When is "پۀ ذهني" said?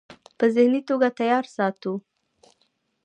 0.37-0.81